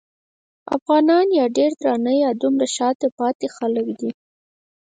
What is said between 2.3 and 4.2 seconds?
دومره شاته پاتې خلک دي.